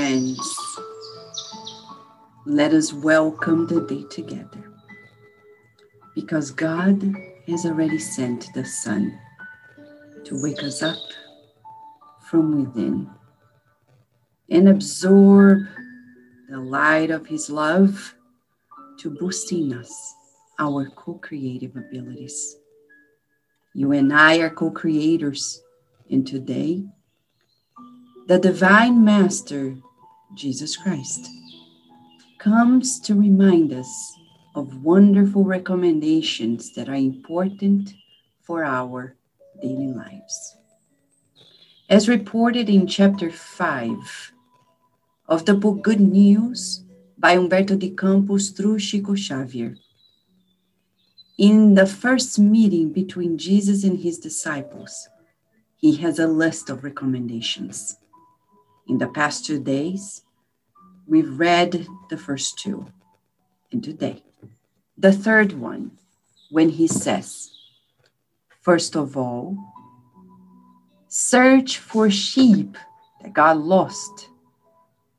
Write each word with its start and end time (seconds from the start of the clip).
friends, 0.00 0.56
let 2.46 2.72
us 2.72 2.90
welcome 2.90 3.66
the 3.66 3.82
day 3.82 4.02
together. 4.08 4.72
Because 6.14 6.50
God 6.50 7.04
has 7.46 7.66
already 7.66 7.98
sent 7.98 8.48
the 8.54 8.64
sun 8.64 9.18
to 10.24 10.42
wake 10.42 10.62
us 10.62 10.82
up 10.82 10.96
from 12.30 12.64
within 12.64 13.10
and 14.48 14.70
absorb 14.70 15.58
the 16.48 16.58
light 16.58 17.10
of 17.10 17.26
His 17.26 17.50
love 17.50 18.14
to 19.00 19.10
boost 19.10 19.52
in 19.52 19.74
us 19.74 19.92
our 20.58 20.88
co 20.96 21.14
creative 21.14 21.76
abilities. 21.76 22.56
You 23.74 23.92
and 23.92 24.14
I 24.14 24.38
are 24.38 24.48
co 24.48 24.70
creators, 24.70 25.62
and 26.10 26.26
today, 26.26 26.84
the 28.28 28.38
Divine 28.38 29.04
Master, 29.04 29.76
Jesus 30.34 30.76
Christ, 30.76 31.28
comes 32.38 33.00
to 33.00 33.14
remind 33.14 33.72
us 33.72 34.18
of 34.54 34.82
wonderful 34.82 35.44
recommendations 35.44 36.72
that 36.74 36.88
are 36.88 36.94
important 36.94 37.92
for 38.40 38.64
our 38.64 39.16
daily 39.60 39.92
lives. 39.92 40.56
As 41.88 42.08
reported 42.08 42.68
in 42.68 42.86
chapter 42.86 43.30
5 43.30 44.32
of 45.28 45.44
the 45.44 45.54
book 45.54 45.82
Good 45.82 46.00
News 46.00 46.84
by 47.18 47.36
Humberto 47.36 47.78
de 47.78 47.90
Campos 47.90 48.50
through 48.50 48.78
Chico 48.78 49.14
Xavier. 49.14 49.76
In 51.38 51.74
the 51.74 51.86
first 51.86 52.38
meeting 52.38 52.92
between 52.92 53.38
Jesus 53.38 53.84
and 53.84 53.98
his 53.98 54.18
disciples, 54.18 55.08
he 55.76 55.96
has 55.96 56.18
a 56.18 56.26
list 56.26 56.70
of 56.70 56.84
recommendations. 56.84 57.96
In 58.86 58.98
the 58.98 59.08
past 59.08 59.46
two 59.46 59.60
days, 59.60 60.22
we've 61.06 61.38
read 61.38 61.86
the 62.08 62.16
first 62.16 62.58
two. 62.58 62.86
And 63.72 63.82
today, 63.82 64.22
the 64.98 65.12
third 65.12 65.52
one, 65.52 65.92
when 66.50 66.70
he 66.70 66.86
says, 66.86 67.50
First 68.60 68.96
of 68.96 69.16
all, 69.16 69.56
search 71.08 71.78
for 71.78 72.10
sheep 72.10 72.76
that 73.22 73.32
got 73.32 73.58
lost 73.58 74.28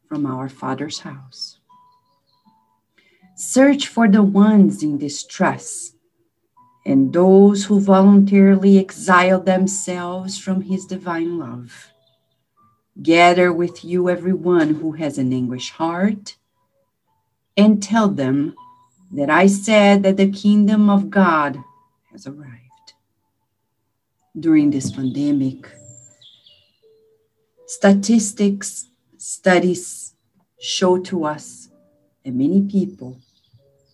from 0.08 0.26
our 0.26 0.50
Father's 0.50 1.00
house. 1.00 1.60
Search 3.36 3.88
for 3.88 4.08
the 4.08 4.22
ones 4.22 4.84
in 4.84 4.98
distress 4.98 5.94
and 6.86 7.14
those 7.14 7.66
who 7.66 7.80
voluntarily 7.80 8.78
exile 8.80 9.40
themselves 9.40 10.38
from 10.38 10.62
His 10.62 10.86
divine 10.86 11.40
love. 11.40 11.92
Gather 13.02 13.54
with 13.54 13.86
you 13.86 14.10
everyone 14.10 14.76
who 14.76 14.92
has 14.94 15.18
an 15.18 15.32
anguished 15.32 15.72
heart 15.72 16.36
and 17.56 17.82
tell 17.82 18.10
them 18.10 18.54
that 19.12 19.30
I 19.30 19.48
said 19.48 20.04
that 20.04 20.18
the 20.18 20.32
kingdom 20.32 20.90
of 20.90 21.10
God 21.10 21.58
has 22.12 22.28
arrived. 22.28 22.94
During 24.38 24.72
this 24.72 24.92
pandemic, 24.92 25.72
statistics, 27.66 28.88
studies 29.18 30.14
show 30.60 31.00
to 31.00 31.26
us 31.26 31.70
that 32.24 32.34
many 32.34 32.62
people 32.62 33.18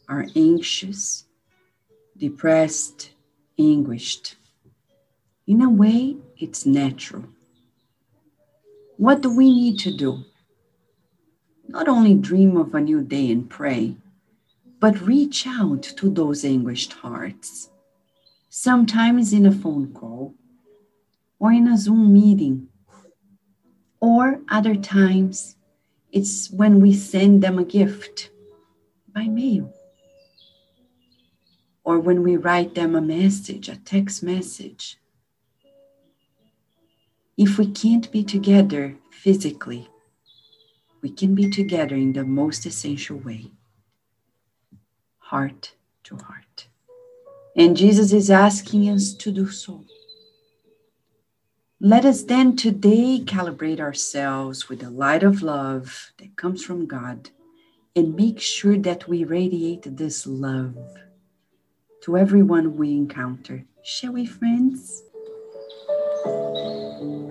are 0.09 0.25
anxious, 0.35 1.25
depressed, 2.17 3.11
anguished. 3.59 4.35
In 5.45 5.61
a 5.61 5.69
way, 5.69 6.17
it's 6.37 6.65
natural. 6.65 7.25
What 8.97 9.21
do 9.21 9.29
we 9.29 9.51
need 9.51 9.77
to 9.79 9.95
do? 9.95 10.23
Not 11.67 11.87
only 11.87 12.15
dream 12.15 12.57
of 12.57 12.73
a 12.73 12.81
new 12.81 13.03
day 13.03 13.31
and 13.31 13.47
pray, 13.47 13.95
but 14.79 15.01
reach 15.01 15.45
out 15.45 15.83
to 15.83 16.09
those 16.09 16.43
anguished 16.43 16.93
hearts, 16.93 17.69
sometimes 18.49 19.33
in 19.33 19.45
a 19.45 19.51
phone 19.51 19.93
call 19.93 20.33
or 21.39 21.51
in 21.51 21.67
a 21.67 21.77
Zoom 21.77 22.11
meeting, 22.11 22.69
or 23.99 24.41
other 24.49 24.73
times 24.73 25.55
it's 26.11 26.49
when 26.49 26.81
we 26.81 26.91
send 26.93 27.43
them 27.43 27.59
a 27.59 27.63
gift 27.63 28.31
by 29.13 29.25
mail, 29.25 29.71
or 31.83 31.99
when 31.99 32.23
we 32.23 32.35
write 32.35 32.73
them 32.73 32.95
a 32.95 33.01
message, 33.01 33.69
a 33.69 33.75
text 33.75 34.23
message. 34.23 34.97
If 37.37 37.59
we 37.59 37.67
can't 37.67 38.11
be 38.11 38.23
together 38.23 38.95
physically, 39.11 39.87
we 41.03 41.11
can 41.11 41.35
be 41.35 41.51
together 41.51 41.95
in 41.95 42.13
the 42.13 42.23
most 42.23 42.65
essential 42.65 43.17
way 43.17 43.51
heart 45.19 45.73
to 46.03 46.15
heart. 46.15 46.67
And 47.55 47.77
Jesus 47.77 48.11
is 48.11 48.31
asking 48.31 48.89
us 48.89 49.13
to 49.15 49.31
do 49.31 49.51
so. 49.51 49.83
Let 51.79 52.05
us 52.05 52.23
then 52.23 52.55
today 52.55 53.21
calibrate 53.23 53.79
ourselves 53.79 54.67
with 54.67 54.79
the 54.79 54.89
light 54.89 55.21
of 55.21 55.43
love 55.43 56.13
that 56.17 56.37
comes 56.37 56.63
from 56.63 56.87
God 56.87 57.29
and 57.95 58.15
make 58.15 58.39
sure 58.39 58.77
that 58.79 59.07
we 59.07 59.23
radiate 59.23 59.97
this 59.97 60.25
love 60.25 60.75
to 62.01 62.17
everyone 62.17 62.77
we 62.77 62.93
encounter. 62.93 63.65
Shall 63.83 64.13
we, 64.13 64.25
friends? 64.25 65.03
Dear 66.97 67.27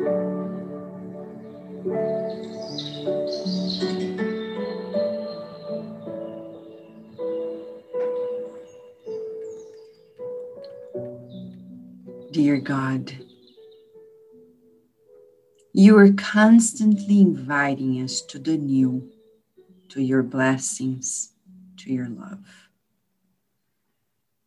God. 12.59 13.13
You 15.73 15.99
are 15.99 16.13
constantly 16.13 17.21
inviting 17.21 18.01
us 18.03 18.21
to 18.23 18.39
the 18.39 18.57
new, 18.57 19.11
to 19.89 20.01
your 20.01 20.23
blessings, 20.23 21.33
to 21.79 21.93
your 21.93 22.09
love. 22.09 22.39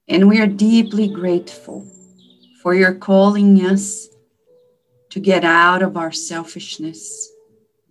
And 0.08 0.30
we 0.30 0.40
are 0.40 0.48
deeply 0.48 1.10
grateful 1.10 1.86
for 2.64 2.74
your 2.74 2.94
calling 2.94 3.58
us 3.66 4.08
to 5.10 5.20
get 5.20 5.44
out 5.44 5.82
of 5.82 5.98
our 5.98 6.12
selfishness 6.12 7.32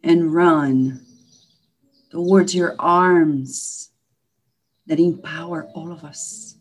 and 0.02 0.32
run 0.32 1.04
towards 2.10 2.54
your 2.54 2.76
arms 2.78 3.90
that 4.86 5.00
empower 5.00 5.64
all 5.74 5.92
of 5.92 6.04
us. 6.04 6.56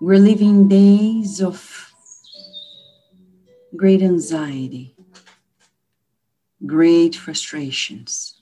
We're 0.00 0.18
living 0.18 0.68
days 0.68 1.40
of 1.40 1.92
great 3.74 4.02
anxiety, 4.02 4.94
great 6.64 7.16
frustrations. 7.16 8.40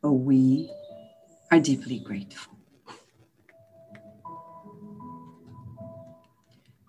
But 0.00 0.12
we 0.12 0.70
are 1.50 1.60
deeply 1.60 1.98
grateful. 1.98 2.59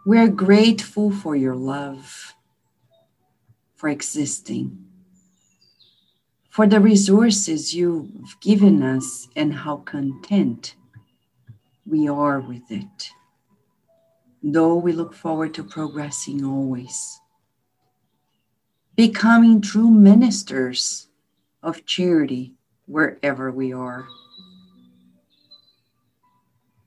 We're 0.03 0.29
grateful 0.29 1.12
for 1.12 1.35
your 1.35 1.53
love, 1.56 2.34
for 3.75 3.88
existing, 3.88 4.84
for 6.49 6.66
the 6.66 6.79
resources 6.79 7.75
you've 7.75 8.35
given 8.41 8.81
us, 8.81 9.28
and 9.35 9.53
how 9.53 9.78
content 9.78 10.75
we 11.85 12.08
are 12.08 12.40
with 12.40 12.64
it. 12.72 13.11
Though 14.41 14.73
we 14.73 14.91
look 14.91 15.14
forward 15.14 15.53
to 15.53 15.64
progressing 15.64 16.43
always, 16.43 17.20
becoming 18.96 19.61
true 19.61 19.91
ministers 19.91 21.09
of 21.61 21.85
charity 21.85 22.55
wherever 22.87 23.52
we 23.52 23.72
are. 23.72 24.08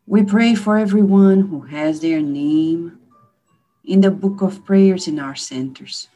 We 0.04 0.24
pray 0.24 0.56
for 0.56 0.76
everyone 0.76 1.42
who 1.42 1.60
has 1.60 2.00
their 2.00 2.20
name 2.20 2.98
in 3.84 4.00
the 4.00 4.10
book 4.10 4.40
of 4.40 4.64
prayers 4.64 5.06
in 5.06 5.18
our 5.18 5.34
centers. 5.34 6.08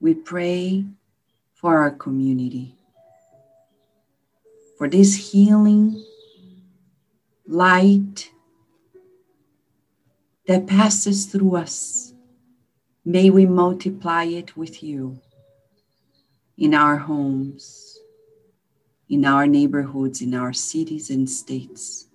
We 0.00 0.14
pray 0.14 0.84
for 1.52 1.78
our 1.78 1.90
community, 1.90 2.74
for 4.76 4.88
this 4.88 5.32
healing 5.32 6.04
light 7.46 8.30
that 10.46 10.66
passes 10.66 11.26
through 11.26 11.56
us. 11.56 12.12
May 13.04 13.30
we 13.30 13.46
multiply 13.46 14.24
it 14.24 14.56
with 14.56 14.82
you 14.82 15.20
in 16.56 16.74
our 16.74 16.96
homes, 16.96 17.98
in 19.08 19.24
our 19.24 19.46
neighborhoods, 19.46 20.22
in 20.22 20.34
our 20.34 20.52
cities 20.52 21.10
and 21.10 21.28
states. 21.28 22.08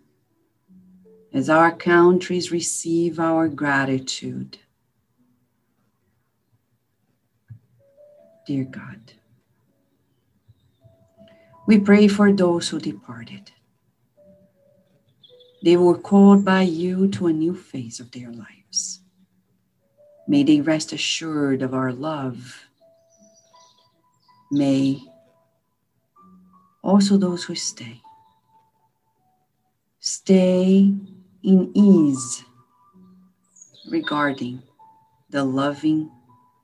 As 1.32 1.50
our 1.50 1.72
countries 1.72 2.52
receive 2.52 3.20
our 3.20 3.48
gratitude, 3.48 4.58
dear 8.48 8.64
God. 8.64 9.14
We 11.68 11.78
pray 11.78 12.08
for 12.08 12.32
those 12.32 12.70
who 12.70 12.80
departed. 12.80 13.52
They 15.64 15.78
were 15.78 15.98
called 15.98 16.44
by 16.44 16.64
you 16.64 17.08
to 17.10 17.28
a 17.28 17.34
new 17.34 17.54
phase 17.54 18.00
of 18.00 18.10
their 18.12 18.32
lives. 18.32 19.02
May 20.28 20.44
they 20.44 20.62
rest 20.62 20.94
assured 20.94 21.62
of 21.62 21.76
our 21.76 21.92
love. 21.92 22.66
May 24.52 25.04
also 26.82 27.18
those 27.18 27.44
who 27.44 27.54
stay 27.54 28.02
stay 30.00 30.94
in 31.44 31.72
ease 31.74 32.44
regarding 33.90 34.62
the 35.30 35.44
loving 35.44 36.12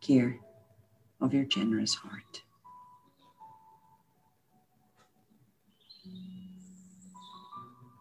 care 0.02 0.38
of 1.22 1.34
your 1.34 1.46
generous 1.46 1.96
heart. 1.96 2.44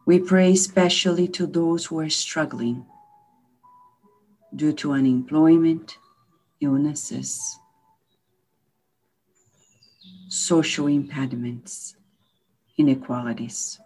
We 0.06 0.18
pray 0.18 0.52
especially 0.52 1.28
to 1.28 1.46
those 1.46 1.86
who 1.86 1.98
are 2.00 2.10
struggling 2.10 2.84
due 4.54 4.74
to 4.74 4.92
unemployment, 4.92 5.96
illnesses, 6.60 7.58
social 10.28 10.88
impediments, 10.88 11.96
inequalities. 12.76 13.80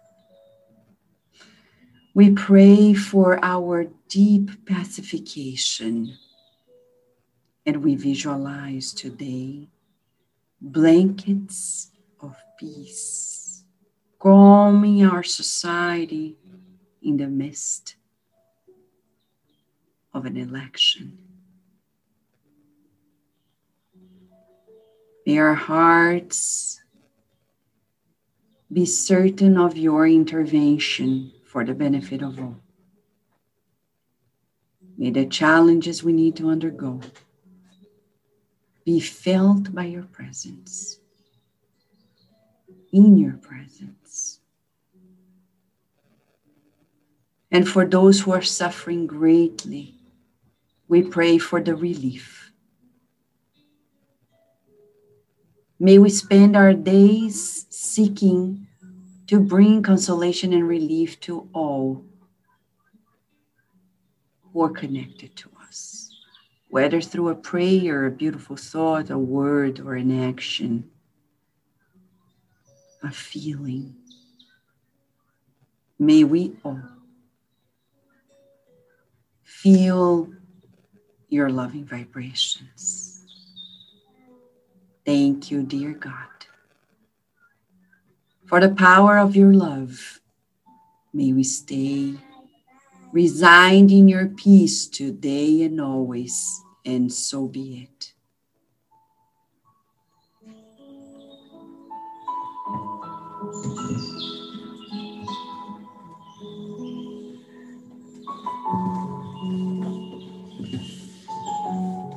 We 2.19 2.31
pray 2.31 2.93
for 2.93 3.39
our 3.41 3.85
deep 4.09 4.65
pacification 4.65 6.17
and 7.65 7.77
we 7.77 7.95
visualize 7.95 8.91
today 8.91 9.69
blankets 10.59 11.91
of 12.19 12.35
peace 12.59 13.63
calming 14.19 15.05
our 15.05 15.23
society 15.23 16.35
in 17.01 17.15
the 17.15 17.27
midst 17.27 17.95
of 20.13 20.25
an 20.25 20.35
election. 20.35 21.17
May 25.25 25.37
our 25.37 25.55
hearts 25.55 26.81
be 28.69 28.85
certain 28.85 29.57
of 29.57 29.77
your 29.77 30.05
intervention 30.05 31.31
for 31.49 31.65
the 31.65 31.73
benefit 31.73 32.21
of 32.21 32.39
all. 32.39 32.55
May 34.99 35.09
the 35.09 35.25
challenges 35.25 36.03
we 36.03 36.13
need 36.13 36.35
to 36.35 36.47
undergo 36.47 37.01
be 38.85 38.99
felt 38.99 39.73
by 39.73 39.85
your 39.85 40.03
presence, 40.03 40.99
in 42.93 43.17
your 43.17 43.33
presence. 43.33 44.41
And 47.49 47.67
for 47.67 47.83
those 47.83 48.21
who 48.21 48.31
are 48.31 48.43
suffering 48.43 49.07
greatly, 49.07 49.95
we 50.87 51.01
pray 51.01 51.39
for 51.39 51.59
the 51.59 51.75
relief. 51.75 52.51
May 55.79 55.97
we 55.97 56.11
spend 56.11 56.55
our 56.55 56.73
days 56.73 57.65
seeking 57.71 58.67
to 59.29 59.39
bring 59.39 59.83
consolation 59.83 60.53
and 60.53 60.67
relief 60.67 61.19
to 61.19 61.47
all 61.53 62.03
who 64.41 64.63
are 64.63 64.71
connected 64.71 65.35
to 65.35 65.47
us, 65.67 66.09
whether 66.71 66.99
through 66.99 67.29
a 67.29 67.35
prayer, 67.35 68.07
a 68.07 68.11
beautiful 68.11 68.55
thought, 68.55 69.11
a 69.11 69.17
word, 69.19 69.79
or 69.81 69.93
an 69.93 70.27
action, 70.27 70.89
a 73.03 73.11
feeling. 73.11 73.93
May 75.99 76.23
we 76.23 76.53
all 76.63 76.81
feel 79.43 80.33
your 81.27 81.51
loving 81.51 81.85
vibrations. 81.85 83.23
Thank 85.05 85.51
you, 85.51 85.61
dear 85.61 85.91
God, 85.91 86.38
for 88.49 88.59
the 88.59 88.73
power 88.73 89.19
of 89.19 89.35
your 89.35 89.53
love. 89.53 90.19
May 91.13 91.33
we 91.33 91.43
stay 91.43 92.15
resigned 93.11 93.91
in 93.91 94.07
your 94.07 94.27
peace 94.27 94.87
today 94.87 95.61
and 95.63 95.79
always, 95.79 96.63
and 96.83 97.13
so 97.13 97.47
be 97.47 97.87
it. 97.87 98.13